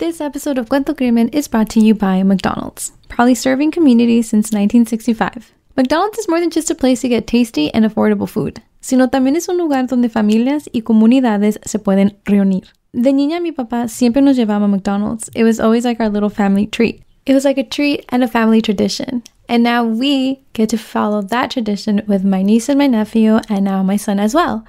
[0.00, 4.46] This episode of Cuento Crimen is brought to you by McDonald's, proudly serving communities since
[4.46, 5.52] 1965.
[5.76, 9.36] McDonald's is more than just a place to get tasty and affordable food, sino también
[9.36, 12.64] es un lugar donde familias y comunidades se pueden reunir.
[12.94, 15.28] De niña, mi papá siempre nos llevaba a McDonald's.
[15.34, 17.02] It was always like our little family treat.
[17.26, 19.22] It was like a treat and a family tradition.
[19.50, 23.66] And now we get to follow that tradition with my niece and my nephew, and
[23.66, 24.64] now my son as well.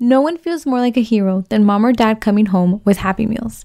[0.00, 3.26] No one feels more like a hero than mom or dad coming home with Happy
[3.26, 3.64] Meals.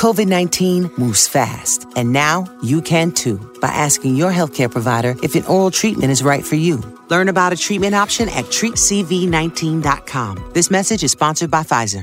[0.00, 5.34] COVID 19 moves fast, and now you can too by asking your healthcare provider if
[5.34, 6.82] an oral treatment is right for you.
[7.10, 10.52] Learn about a treatment option at treatcv19.com.
[10.54, 12.02] This message is sponsored by Pfizer.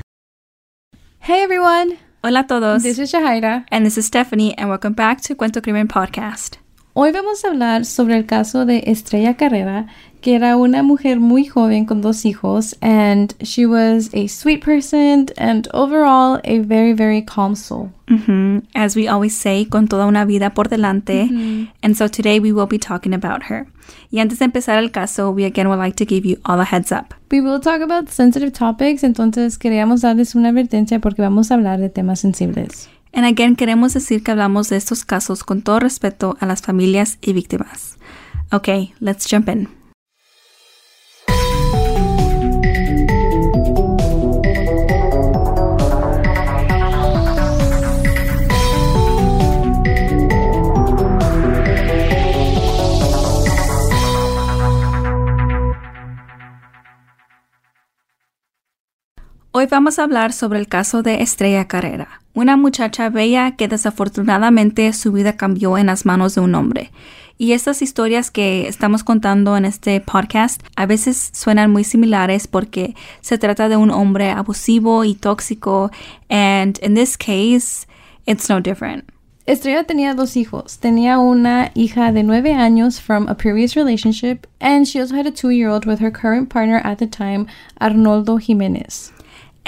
[1.18, 1.98] Hey everyone!
[2.22, 2.84] Hola a todos.
[2.84, 3.64] This is Shahaira.
[3.72, 6.58] and this is Stephanie, and welcome back to Cuento Crimen Podcast.
[6.94, 9.88] Hoy vamos a hablar sobre el caso de Estrella Carrera,
[10.20, 15.26] que era una mujer muy joven con dos hijos, and she was a sweet person
[15.36, 17.90] and overall a very, very calm soul.
[18.08, 21.28] hmm As we always say, con toda una vida por delante.
[21.82, 23.66] And so today we will be talking about her.
[24.10, 26.64] Y antes de empezar el caso, we again would like to give you all a
[26.64, 27.14] heads up.
[27.30, 31.78] We will talk about sensitive topics, entonces queríamos darles una advertencia porque vamos a hablar
[31.78, 32.88] de temas sensibles.
[33.12, 37.18] And again, queremos decir que hablamos de estos casos con todo respeto a las familias
[37.22, 37.96] y víctimas.
[38.52, 39.77] Okay, let's jump in.
[59.68, 65.12] Vamos a hablar sobre el caso de Estrella Carrera, una muchacha bella que desafortunadamente su
[65.12, 66.90] vida cambió en las manos de un hombre.
[67.36, 72.96] Y estas historias que estamos contando en este podcast a veces suenan muy similares porque
[73.20, 75.90] se trata de un hombre abusivo y tóxico,
[76.28, 77.86] and in this case,
[78.26, 79.04] it's no different.
[79.46, 80.78] Estrella tenía dos hijos.
[80.78, 85.30] Tenía una hija de nueve años from a previous relationship, and she also had a
[85.30, 87.46] two-year-old with her current partner at the time,
[87.80, 89.12] Arnoldo Jimenez.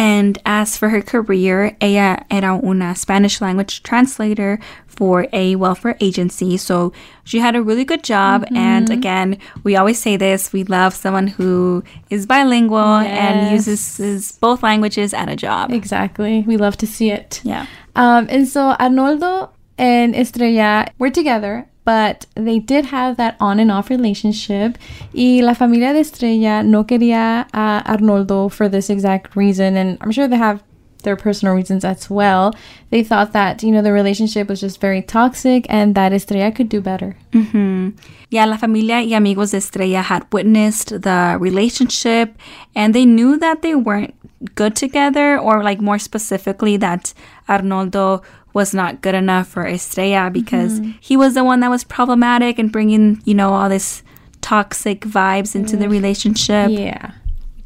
[0.01, 6.57] And as for her career, ella era una Spanish language translator for a welfare agency.
[6.57, 6.93] So
[7.25, 8.47] she had a really good job.
[8.55, 13.67] And again, we always say this we love someone who is bilingual and Yes.
[13.69, 15.71] uses both languages at a job.
[15.71, 16.45] Exactly.
[16.47, 17.41] We love to see it.
[17.45, 17.67] Yeah.
[17.95, 23.71] Um, and so Arnoldo and Estrella were together, but they did have that on and
[23.71, 24.79] off relationship.
[25.15, 29.77] Y la familia de Estrella no quería a Arnoldo for this exact reason.
[29.77, 30.63] And I'm sure they have
[31.03, 32.55] their personal reasons as well.
[32.91, 36.69] They thought that, you know, the relationship was just very toxic and that Estrella could
[36.69, 37.17] do better.
[37.33, 37.91] Mm-hmm.
[38.29, 42.37] Yeah, la familia y amigos de Estrella had witnessed the relationship
[42.75, 44.15] and they knew that they weren't
[44.55, 47.13] good together, or like more specifically, that
[47.47, 48.23] Arnoldo
[48.53, 50.93] was not good enough for Estrella because mm-hmm.
[51.01, 54.03] he was the one that was problematic and bringing, you know, all this
[54.41, 55.91] toxic vibes into the mm.
[55.91, 56.71] relationship.
[56.71, 57.13] Yeah.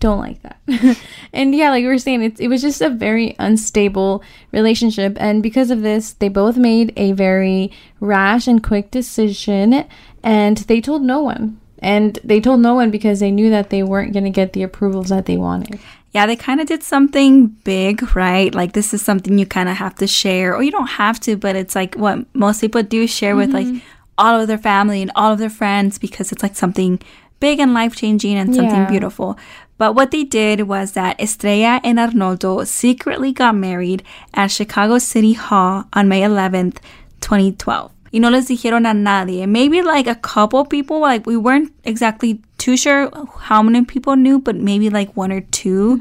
[0.00, 0.60] Don't like that.
[1.32, 5.16] and yeah, like we were saying, it, it was just a very unstable relationship.
[5.18, 9.86] And because of this, they both made a very rash and quick decision.
[10.22, 11.58] And they told no one.
[11.78, 14.62] And they told no one because they knew that they weren't going to get the
[14.62, 15.80] approvals that they wanted.
[16.14, 18.54] Yeah, they kind of did something big, right?
[18.54, 21.36] Like this is something you kind of have to share, or you don't have to,
[21.36, 23.78] but it's like what most people do share with like mm-hmm.
[24.16, 27.00] all of their family and all of their friends because it's like something
[27.40, 28.90] big and life changing and something Yeah.
[28.90, 29.36] beautiful.
[29.76, 35.32] But what they did was that Estrella and Arnoldo secretly got married at Chicago City
[35.32, 36.78] Hall on May 11th,
[37.20, 37.93] 2012.
[38.14, 39.44] Y no les dijeron a nadie.
[39.48, 43.10] Maybe like a couple people, like we weren't exactly too sure
[43.48, 45.98] how many people knew, but maybe like one or 2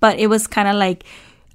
[0.00, 1.04] But it was kind of like,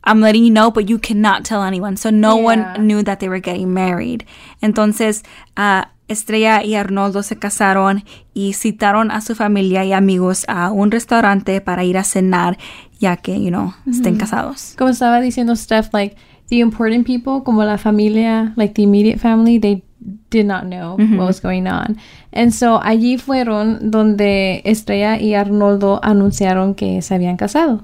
[0.04, 1.98] I'm letting you know, but you cannot tell anyone.
[1.98, 2.44] So no Yeah.
[2.44, 4.26] one knew that they were getting married.
[4.62, 5.24] Entonces,
[5.58, 8.04] ah, Estrella y Arnoldo se casaron
[8.36, 12.60] y citaron a su familia y amigos a un restaurante para ir a cenar,
[13.00, 14.76] ya que, you know, estén casados.
[14.78, 16.16] Como estaba diciendo Steph, like
[16.50, 19.82] the important people, como la familia, like the immediate family, they
[20.30, 22.00] did not know what was going on.
[22.32, 27.84] And so allí fueron donde Estrella y Arnoldo anunciaron que se habían casado.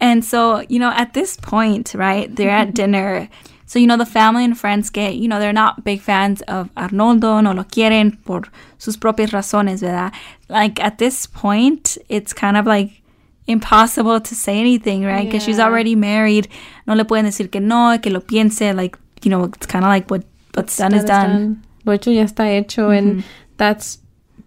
[0.00, 3.28] And so, you know, at this point, right, they're at dinner.
[3.66, 6.74] So, you know, the family and friends get, you know, they're not big fans of
[6.74, 8.42] Arnoldo, no lo quieren por
[8.78, 10.12] sus propias razones, ¿verdad?
[10.48, 13.02] Like at this point, it's kind of like
[13.46, 15.24] impossible to say anything, right?
[15.24, 16.48] Because she's already married.
[16.86, 18.74] No le pueden decir que no, que lo piense.
[18.74, 20.24] Like, you know, it's kind of like what
[20.54, 21.62] what's done is done.
[21.84, 23.24] Lo hecho ya está hecho, and
[23.56, 23.98] that's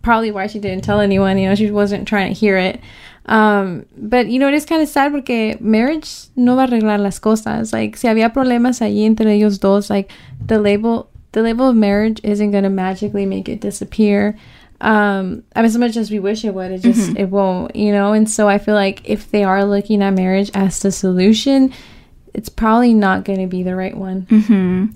[0.01, 1.37] probably why she didn't tell anyone.
[1.37, 2.79] You know, she wasn't trying to hear it.
[3.27, 6.99] Um, but you know, it is kind of sad because marriage no va a arreglar
[6.99, 7.73] las cosas.
[7.73, 10.11] Like, si había problemas allí entre ellos dos, like
[10.45, 14.37] the label, the label of marriage isn't gonna magically make it disappear.
[14.81, 17.75] Um, I mean, as much as we wish it would, it just it won't.
[17.75, 20.91] You know, and so I feel like if they are looking at marriage as the
[20.91, 21.73] solution,
[22.35, 24.93] it's probably not going to be the right one.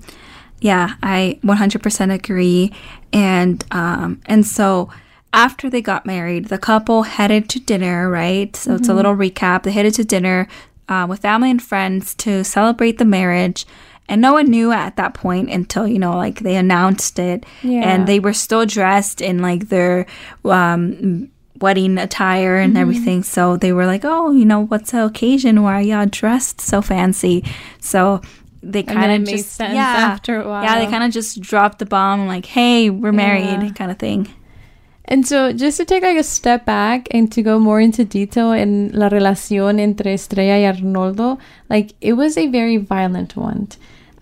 [0.60, 2.72] Yeah, I 100% agree.
[3.12, 4.90] And um and so
[5.32, 8.54] after they got married, the couple headed to dinner, right?
[8.56, 9.62] So it's a little recap.
[9.62, 10.48] They headed to dinner
[10.88, 13.64] uh, with family and friends to celebrate the marriage.
[14.08, 17.46] And no one knew at that point until, you know, like they announced it.
[17.62, 17.82] Yeah.
[17.82, 20.06] And they were still dressed in like their
[20.44, 23.22] um, wedding attire and everything.
[23.22, 25.62] So they were like, oh, you know, what's the occasion?
[25.62, 27.44] Why are y'all dressed so fancy?
[27.80, 28.20] So
[28.62, 30.62] they kind of made just sense yeah, after a while.
[30.62, 33.70] Yeah, they kind of just dropped the bomb, like, "Hey, we're married," Yeah.
[33.70, 34.28] kind of thing.
[35.06, 38.52] And so, just to take like a step back and to go more into detail
[38.52, 43.68] in la relación entre Estrella y Arnoldo, like it was a very violent one.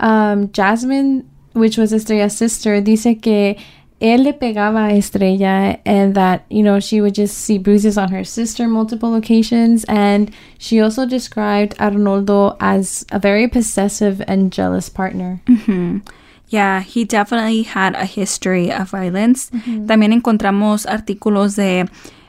[0.00, 3.56] Um, Jasmine, which was Estrella's sister, dice que
[4.00, 8.10] él le pegaba a Estrella and that, you know, she would just see bruises on
[8.10, 9.84] her sister multiple occasions.
[9.88, 15.42] And she also described Arnoldo as a very possessive and jealous partner.
[15.46, 15.98] Mm-hmm.
[16.48, 19.50] Yeah, he definitely had a history of violence.
[19.50, 19.86] Mm-hmm.
[19.86, 21.88] También encontramos artículos de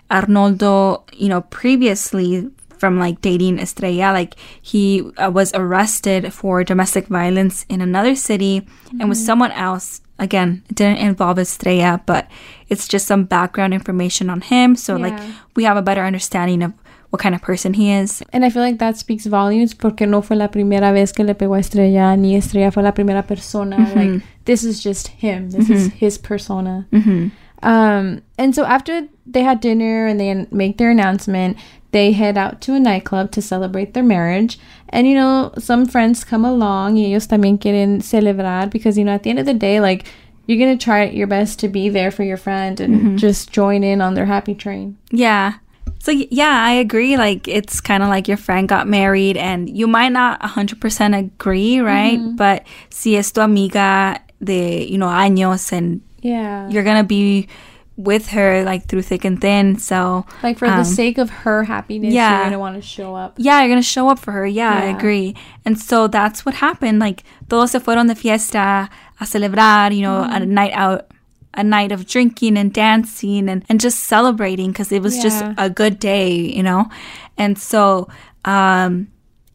[0.09, 2.49] Arnoldo, you know, previously
[2.79, 4.11] from like dating Estrella.
[4.11, 8.67] Like he uh, was arrested for domestic violence in another city
[8.99, 9.25] and with mm-hmm.
[9.25, 10.01] someone else.
[10.19, 12.27] Again, it didn't involve Estrella, but
[12.67, 14.75] it's just some background information on him.
[14.75, 15.17] So like
[15.55, 16.73] we have a better understanding of
[17.09, 18.21] what kind of person he is.
[18.31, 21.33] And I feel like that speaks volumes porque no fue la primera vez que le
[21.33, 23.77] pegó a Estrella, ni Estrella fue la primera persona.
[23.77, 23.97] Mm-hmm.
[23.97, 25.49] Like, this is just him.
[25.49, 25.97] This is mm-hmm.
[25.97, 26.87] his persona.
[26.91, 27.29] Mm-hmm.
[27.61, 31.57] Um, and so after they had dinner and they make their announcement,
[31.91, 34.59] they head out to a nightclub to celebrate their marriage.
[34.89, 39.13] And, you know, some friends come along y ellos también quieren celebrar because, you know,
[39.13, 40.05] at the end of the day, like,
[40.45, 43.83] you're going to try your best to be there for your friend and just join
[43.83, 44.97] in on their happy train.
[45.11, 45.59] Yeah.
[45.99, 47.17] So yeah, I agree.
[47.17, 51.13] Like it's kind of like your friend got married, and you might not hundred percent
[51.13, 52.17] agree, right?
[52.35, 56.69] But si es tu amiga de you know años, and Yeah.
[56.69, 57.47] you're gonna be
[57.95, 59.77] with her like through thick and thin.
[59.77, 62.37] So Like for um, the sake of her happiness, yeah.
[62.37, 63.35] you're gonna want to show up.
[63.37, 64.47] yeah, you're gonna show up for her.
[64.47, 65.35] Yeah, I agree.
[65.65, 66.99] And so that's what happened.
[66.99, 68.89] Like todos se fueron de fiesta
[69.19, 71.11] a celebrar, you know, a night out,
[71.53, 75.69] a night of drinking and dancing and, and just celebrating because it was just a
[75.69, 76.89] good day, you know.
[77.37, 78.07] And so
[78.45, 79.09] um,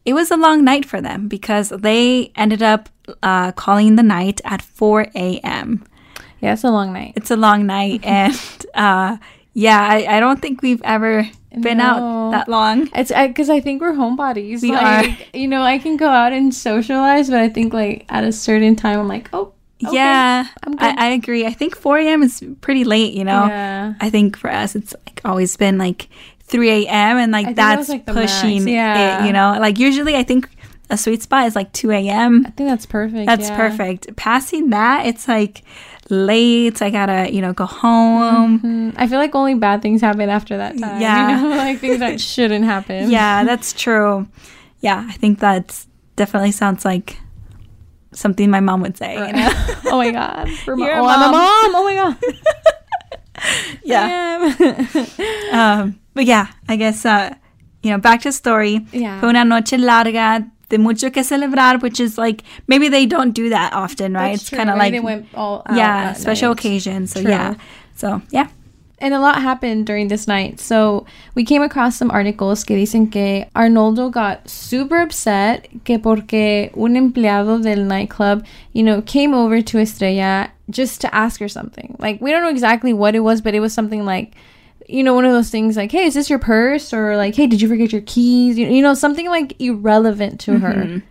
[0.05, 2.89] it was a long night for them because they ended up
[3.23, 5.83] uh, calling the night at 4 a.m.
[6.45, 7.13] Yeah, it's a long night.
[7.15, 8.39] It's a long night, and
[8.75, 9.17] uh,
[9.53, 11.27] yeah, I, I don't think we've ever
[11.59, 12.89] been out that long.
[12.93, 14.61] It's because I, think we're homebodies.
[14.61, 18.23] We like, You know, I can go out and socialize, but I think like at
[18.23, 19.53] a certain time, I'm like, oh,
[19.83, 20.99] okay, yeah, I'm good.
[20.99, 21.45] I, I agree.
[21.45, 22.23] I think 4 a.m.
[22.23, 23.45] is pretty late, you know?
[23.47, 23.93] Yeah.
[23.99, 26.09] I think for us, it's like always been like
[26.43, 27.17] 3 a.m.
[27.17, 29.23] and like think that that's like, pushing yeah.
[29.23, 29.57] it, you know?
[29.59, 30.49] Like usually I think
[30.89, 32.45] a sweet spot is like 2 a.m.
[32.45, 33.25] I think that's perfect.
[33.25, 33.57] That's yeah.
[33.57, 34.15] perfect.
[34.15, 35.63] Passing that, it's like
[36.09, 36.81] late.
[36.81, 38.59] I gotta, you know, go home.
[38.59, 41.01] Mm, I feel like only bad things happen after that time.
[41.01, 41.41] Yeah.
[41.41, 41.55] you know?
[41.57, 43.09] like things that shouldn't happen.
[43.09, 44.27] Yeah, that's true.
[44.81, 45.85] Yeah, I think that
[46.15, 47.17] definitely sounds like
[48.13, 49.13] something my mom would say.
[49.15, 49.49] You know?
[49.85, 50.49] oh my god.
[50.65, 51.71] For You're oh, I'm a mom.
[51.71, 51.75] mom.
[51.75, 52.17] Oh my god.
[53.83, 54.53] yeah.
[55.51, 57.33] Um, but yeah, I guess, uh,
[57.83, 58.85] you know, back to story.
[58.91, 59.19] Yeah.
[59.19, 63.49] Fue una noche larga de mucho que celebrar, which is like, maybe they don't do
[63.49, 64.31] that often, right?
[64.31, 66.59] That's it's kind of like, they went all yeah, special night.
[66.59, 67.07] occasion.
[67.07, 67.31] So True.
[67.31, 67.55] yeah.
[67.95, 68.47] So yeah.
[68.99, 70.59] And a lot happened during this night.
[70.59, 71.05] So
[71.35, 76.95] we came across some articles que dicen que Arnoldo got super upset que porque un
[76.95, 81.97] empleado del nightclub, you know, came over to Estrella just to ask her something.
[81.99, 84.33] Like we don't know exactly what it was, but it was something like
[84.87, 87.47] you know, one of those things like, "Hey, is this your purse?" or like, "Hey,
[87.47, 91.01] did you forget your keys?" You, you know, something like irrelevant to her.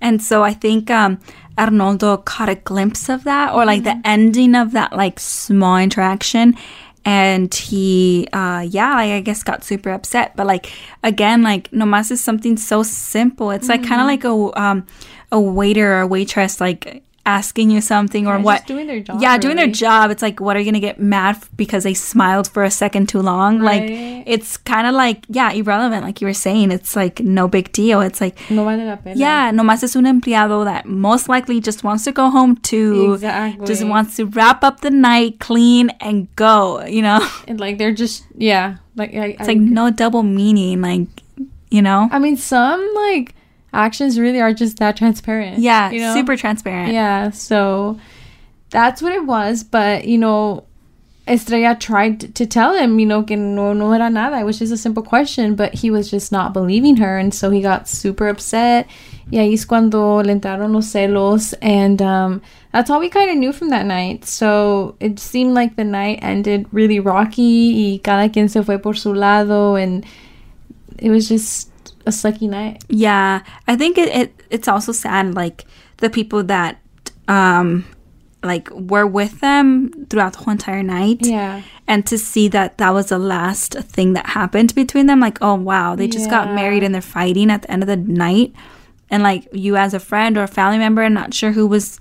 [0.00, 1.18] And so I think um,
[1.56, 4.00] Arnoldo caught a glimpse of that or like Mm-hmm.
[4.02, 6.54] the ending of that like small interaction.
[7.04, 10.36] And he, uh, yeah, like, I guess got super upset.
[10.36, 10.70] But like,
[11.02, 13.50] again, like, nomás is something so simple.
[13.50, 13.88] It's like Mm-hmm.
[13.88, 14.86] kind of like a, um,
[15.32, 19.36] a waiter or waitress, like, asking you something or what just doing their job, yeah
[19.36, 20.10] doing their job.
[20.10, 23.08] It's like what are you gonna get mad f- because they smiled for a second
[23.12, 23.60] too long?
[23.60, 23.84] Like
[24.34, 26.70] it's kind of like yeah irrelevant like you were saying.
[26.72, 28.00] It's like no big deal.
[28.00, 29.16] It's like No vale la pena.
[29.20, 33.66] yeah nomás es un empleado that most likely just wants to go home too Exactly.
[33.66, 37.20] just wants to wrap up the night clean and go you know?
[37.48, 41.08] And like they're just yeah, like I, it's like no double meaning like
[41.70, 42.08] you know?
[42.10, 43.34] I mean, some like
[43.72, 45.58] actions really are just that transparent.
[45.58, 46.14] yeah you know?
[46.14, 47.98] super transparent Yeah, so
[48.70, 49.64] that's what it was.
[49.64, 50.64] But you know,
[51.26, 54.38] Estrella tried to tell him, you know, que no, no era nada.
[54.38, 57.50] It was just a simple question, but he was just not believing her, and so
[57.50, 58.86] he got super upset.
[59.30, 62.40] Y ahí es cuando le entraron los celos, and um,
[62.72, 64.24] that's all we kind of knew from that night.
[64.24, 68.94] So it seemed like the night ended really rocky, y cada quien se fue por
[68.94, 70.06] su lado, and
[70.98, 71.70] it was just
[72.06, 72.84] a sucky night.
[72.88, 75.64] Yeah, I think it, it it's also sad like
[75.98, 76.78] the people that
[77.28, 77.84] um
[78.42, 81.18] like were with them throughout the whole entire night.
[81.22, 81.62] Yeah.
[81.86, 85.54] And to see that that was the last thing that happened between them like oh
[85.54, 88.52] wow, they just got married and they're fighting at the end of the night
[89.10, 91.98] and like you as a friend or a family member and not sure who was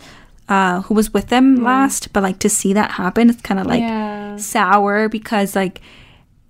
[0.47, 3.65] uh who was with them last, but like to see that happen it's kind of
[3.65, 4.37] like yeah.
[4.37, 5.81] sour because like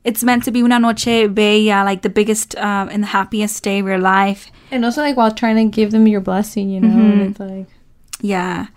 [0.08, 3.80] it's meant to be una noche bella, like the biggest um, and the happiest day
[3.80, 4.50] of your life.
[4.72, 6.88] And also, like, while trying to give them your blessing, you know?
[6.88, 7.12] Mm-hmm.
[7.12, 7.68] And it's like,
[8.22, 8.68] Yeah.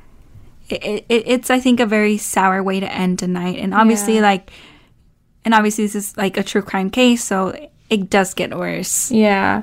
[0.68, 3.58] It, it, it's, I think, a very sour way to end a night.
[3.62, 4.30] And obviously, Yeah.
[4.30, 4.50] like,
[5.44, 7.54] and obviously, this is like a true crime case, so
[7.88, 9.10] it does get worse.
[9.10, 9.62] yeah.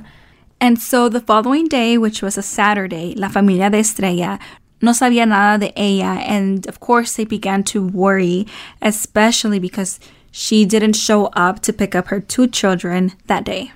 [0.60, 4.40] And so the following day, which was a Saturday, la familia de Estrella
[4.82, 6.18] no sabía nada de ella.
[6.26, 8.48] And of course, they began to worry,
[8.82, 10.00] especially because
[10.31, 13.72] she didn't show up to pick up her two children that day.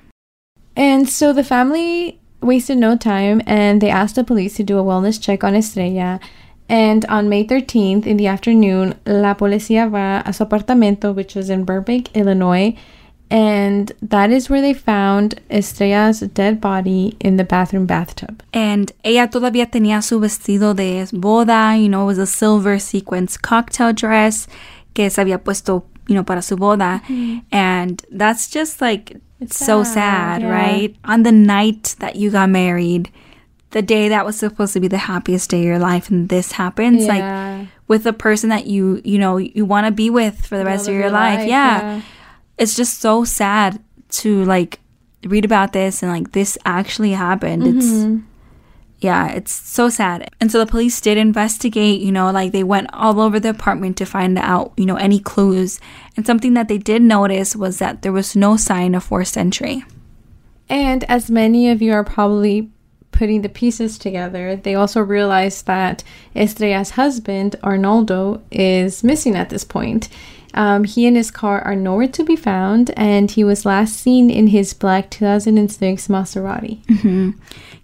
[0.76, 4.84] And so the family wasted no time and they asked the police to do a
[4.84, 6.20] wellness check on Estrella.
[6.70, 11.50] And on May 13th in the afternoon, la policía va a su apartamento, which was
[11.50, 12.76] in Burbank, Illinois.
[13.30, 18.44] And that is where they found Estrella's dead body in the bathroom bathtub.
[18.54, 23.38] And ella todavía tenía su vestido de boda, you know, it was a silver sequence
[23.38, 24.48] cocktail dress
[24.94, 27.00] que se había puesto, you know, para su boda.
[27.08, 27.40] Mm-hmm.
[27.52, 30.52] And that's just like It's so sad, sad, yeah.
[30.52, 30.96] right?
[31.06, 33.10] On the night that you got married,
[33.72, 36.52] the day that was supposed to be the happiest day of your life, and this
[36.52, 37.14] happens, Yeah.
[37.16, 40.66] like with the person that you, you know, you want to be with for the
[40.66, 41.48] rest of your life.
[41.48, 42.02] yeah
[42.58, 44.80] it's just so sad to like
[45.26, 47.66] read about this and like this actually happened.
[47.66, 48.26] It's mm-hmm.
[49.02, 50.30] Yeah, it's so sad.
[50.40, 53.98] And so the police did investigate, you know, like they went all over the apartment
[53.98, 55.80] to find out, you know, any clues.
[56.16, 59.84] And something that they did notice was that there was no sign of forced entry.
[60.70, 62.70] And as many of you are probably
[63.12, 66.04] putting the pieces together, they also realized that
[66.36, 70.10] Estrella's husband, Arnoldo, is missing at this point.
[70.54, 74.30] Um, he and his car are nowhere to be found, and he was last seen
[74.30, 76.82] in his black 2006 Maserati.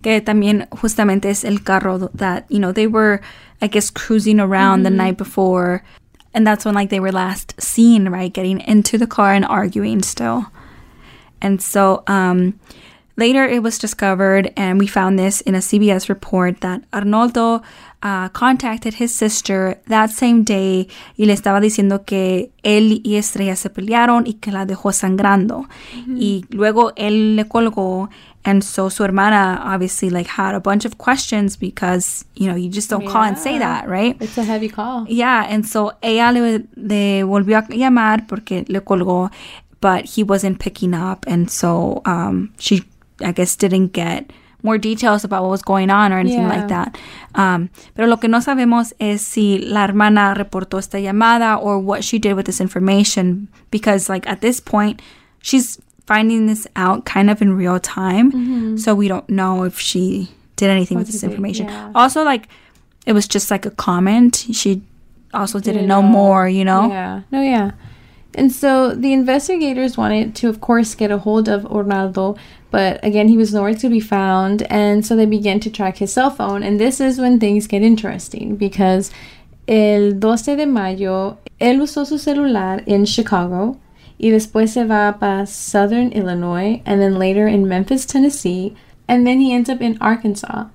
[0.08, 3.20] Que también justamente es el carro that, you know, they were,
[3.62, 5.84] I guess, cruising around the night before.
[6.34, 8.32] And that's when, like, they were last seen, right?
[8.32, 10.46] Getting into the car and arguing still.
[11.42, 12.58] And so um,
[13.17, 17.62] later it was discovered, and we found this in a CBS report, that Arnoldo
[18.03, 23.55] uh, contacted his sister that same day y le estaba diciendo que él y Estrella
[23.55, 25.67] se pelearon y que la dejó sangrando.
[26.07, 28.09] Y luego él le colgó.
[28.45, 32.69] And so su hermana obviously like had a bunch of questions because, you know, you
[32.69, 34.15] just don't call and say that, right?
[34.21, 35.05] It's a heavy call.
[35.09, 39.31] Yeah, and so ella le, le volvió a llamar porque le colgó,
[39.81, 42.86] but he wasn't picking up, and so um, she,
[43.21, 44.31] I guess, didn't get
[44.63, 46.50] more details about what was going on or anything Yeah.
[46.50, 46.97] like that.
[47.36, 52.03] Um, pero lo que no sabemos es si la hermana reportó esta llamada or what
[52.03, 55.01] she did with this information, because like at this point,
[55.41, 60.29] she's finding this out kind of in real time, so we don't know if she
[60.55, 61.67] did anything with What this did they- information.
[61.67, 61.91] yeah.
[61.93, 62.47] Also, like
[63.05, 64.47] it was just like a comment.
[64.51, 64.81] She
[65.33, 66.07] also didn't Didn't know know.
[66.07, 66.89] more, you know?
[66.89, 67.21] Yeah.
[67.31, 67.71] No, yeah.
[68.38, 72.38] And so the investigators wanted to, of course, get a hold of Arnoldo,
[72.70, 74.62] but again, he was nowhere to be found.
[74.70, 76.62] And so they began to track his cell phone.
[76.62, 79.10] And this is when things get interesting because
[79.67, 83.79] el 12 de mayo, él usó su celular in Chicago
[84.20, 88.75] y después se va para Southern Illinois and then later in Memphis, Tennessee.
[89.08, 90.65] And then he ends up in Arkansas.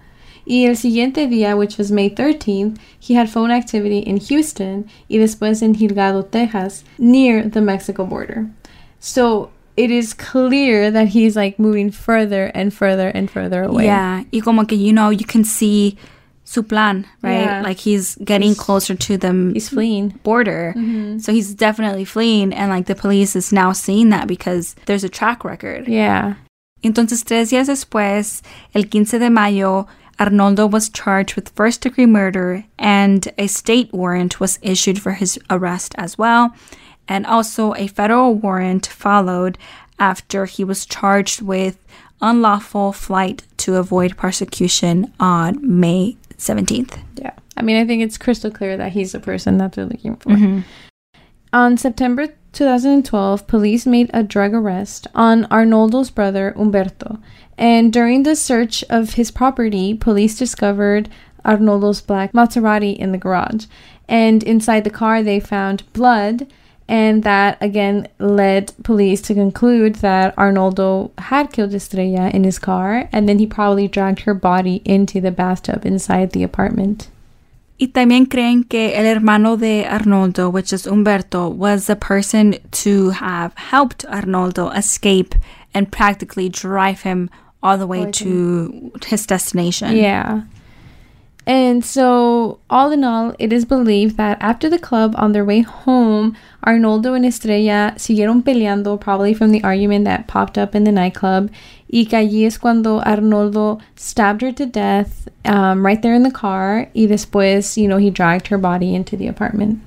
[0.47, 5.19] Y el siguiente día, which was May 13th, he had phone activity in Houston y
[5.19, 8.51] después en Hidalgo, Texas, near the Mexico border.
[8.99, 13.85] So it is clear that he's like moving further and further and further away.
[13.85, 14.25] Yeah.
[14.33, 15.97] Y como que, you know, you can see
[16.45, 17.45] su plan, right?
[17.45, 17.63] Yeah.
[17.63, 20.19] Like he's getting closer to the He's fleeing.
[20.23, 20.75] border.
[20.77, 21.19] Mm-hmm.
[21.19, 22.53] So he's definitely fleeing.
[22.53, 25.89] And like the police is now seeing that because there's a track record.
[25.89, 26.35] Yeah.
[26.85, 28.43] Entonces, tres días después,
[28.75, 29.87] el 15 de mayo,
[30.23, 35.39] Arnoldo was charged with first degree murder and a state warrant was issued for his
[35.51, 36.55] arrest as well.
[37.09, 39.59] And also a federal warrant followed
[39.99, 41.85] after he was charged with
[42.21, 47.03] unlawful flight to avoid persecution on May 17th.
[47.17, 47.33] Yeah.
[47.57, 50.31] I mean, I think it's crystal clear that he's the person that they're looking for.
[50.31, 50.61] Mm-hmm.
[51.55, 57.19] On September 2012, police made a drug arrest on Arnoldo's brother, Umberto.
[57.59, 61.11] And during the search of his property, police discovered
[61.45, 63.67] Arnoldo's black Maserati in the garage.
[64.09, 66.51] And inside the car, they found blood.
[66.89, 73.11] And that again led police to conclude that Arnoldo had killed Estrella in his car.
[73.13, 77.09] And then he probably dragged her body into the bathtub inside the apartment.
[77.83, 83.11] Y también creen que el hermano de Arnoldo, which is Umberto, was the person to
[83.11, 85.35] have helped Arnoldo escape
[85.75, 87.29] and practically drive him
[87.61, 89.97] all the way to his destination.
[89.97, 90.43] Yeah.
[91.45, 95.61] And so, all in all, it is believed that after the club, on their way
[95.61, 100.93] home, Arnoldo and Estrella siguieron peleando, probably from the argument that popped up in the
[100.93, 101.51] nightclub.
[101.93, 106.31] Y que allí es cuando Arnoldo stabbed her to death um, right there in the
[106.31, 106.89] car.
[106.95, 109.81] Y después, you know, he dragged her body into the apartment.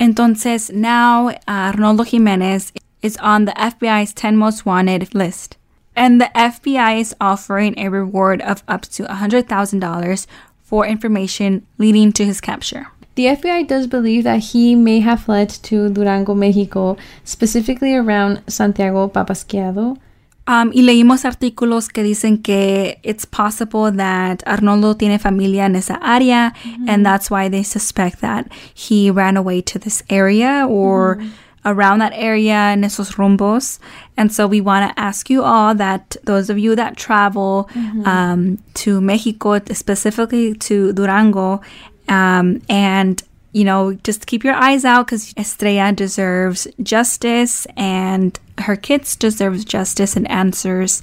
[0.00, 2.72] Entonces, now uh, Arnoldo Jimenez
[3.02, 5.57] is on the FBI's 10 most wanted list.
[5.98, 10.26] And the FBI is offering a reward of up to $100,000
[10.62, 12.86] for information leading to his capture.
[13.16, 19.08] The FBI does believe that he may have fled to Durango, Mexico, specifically around Santiago
[19.08, 19.98] Papasquiaro.
[20.46, 25.98] Um, y leímos artículos que dicen que it's possible that Arnoldo tiene familia en esa
[26.00, 26.54] área,
[26.86, 31.18] and that's why they suspect that he ran away to this area or
[31.68, 33.78] around that area in esos rumbos.
[34.16, 37.68] And so we want to ask you all that those of you that travel
[38.04, 41.60] um, to Mexico, specifically to Durango,
[42.08, 48.76] um, and you know, just keep your eyes out because Estrella deserves justice and her
[48.76, 51.02] kids deserves justice and answers.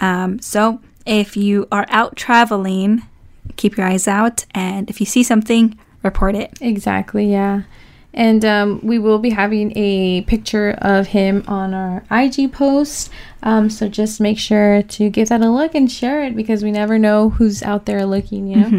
[0.00, 3.02] Um, so if you are out traveling,
[3.56, 6.52] keep your eyes out, and if you see something, report it.
[6.60, 7.62] Exactly, yeah.
[8.14, 13.10] And um, we will be having a picture of him on our IG post.
[13.42, 16.70] Um, so just make sure to give that a look and share it because we
[16.70, 18.70] never know who's out there looking, you know?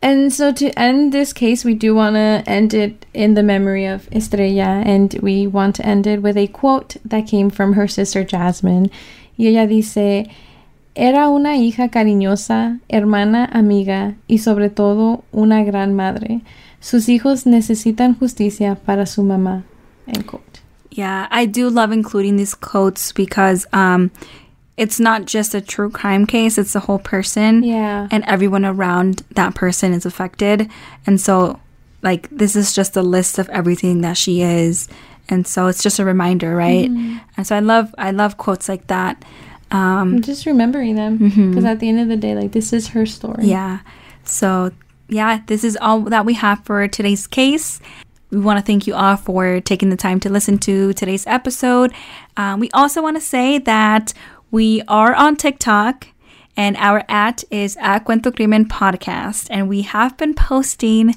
[0.00, 3.84] And so to end this case, we do want to end it in the memory
[3.84, 7.88] of Estrella, and we want to end it with a quote that came from her
[7.88, 8.90] sister Jasmine.
[9.36, 10.28] Y ella dice,
[11.00, 16.40] Era una hija cariñosa, hermana, amiga y sobre todo una gran madre.
[16.80, 19.62] Sus hijos necesitan justicia para su mamá.
[20.08, 20.60] End quote.
[20.90, 24.10] Yeah, I do love including these quotes because um,
[24.76, 27.62] it's not just a true crime case, it's the whole person.
[27.62, 28.08] Yeah.
[28.10, 30.68] And everyone around that person is affected.
[31.06, 31.60] And so,
[32.02, 34.88] like, this is just a list of everything that she is.
[35.28, 36.90] And so it's just a reminder, right?
[37.36, 39.22] And so I love I love quotes like that.
[39.70, 42.88] Um, I'm just remembering them because at the end of the day, like, this is
[42.88, 43.46] her story.
[43.46, 43.80] yeah.
[44.24, 44.72] So,
[45.08, 47.80] yeah, this is all that we have for today's case.
[48.30, 51.94] We want to thank you all for taking the time to listen to today's episode.
[52.36, 54.12] Um, we also want to say that
[54.50, 56.08] we are on TikTok
[56.56, 59.46] and our at is at Cuento Crimen Podcast.
[59.50, 61.14] And we have been posting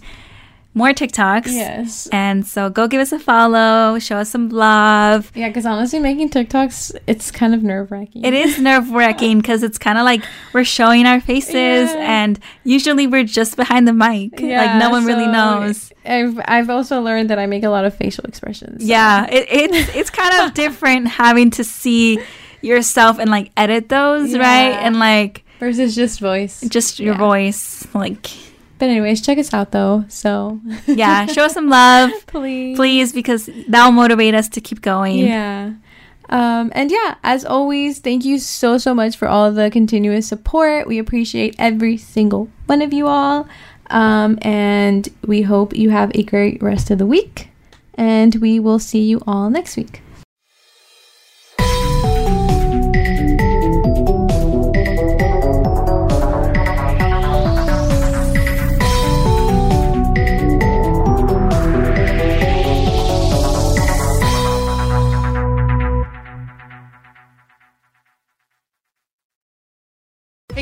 [0.73, 1.47] more TikToks.
[1.47, 2.07] Yes.
[2.13, 5.31] And so go give us a follow, show us some love.
[5.35, 8.23] Yeah, because honestly, making TikToks, it's kind of nerve wracking.
[8.23, 12.23] It is nerve wracking because it's kind of like we're showing our faces, Yeah.
[12.23, 14.39] and usually we're just behind the mic.
[14.39, 15.91] like no one really knows.
[16.05, 18.83] I've, I've also learned that I make a lot of facial expressions.
[18.83, 22.19] Yeah, it, it's it's kind of different having to see
[22.61, 24.71] yourself and like edit those, right?
[24.71, 26.61] And like Versus just voice.
[26.61, 27.19] just your Yeah.
[27.19, 28.27] voice, like
[28.81, 30.05] But anyways, check us out though.
[30.07, 32.75] So yeah, show us some love, please.
[32.75, 35.19] please, because that'll motivate us to keep going.
[35.19, 35.73] Yeah.
[36.29, 40.87] Um, and yeah, as always, thank you so, so much for all the continuous support.
[40.87, 43.47] We appreciate every single one of you all.
[43.91, 47.49] Um, and we hope you have a great rest of the week.
[47.93, 50.01] And we will see you all next week.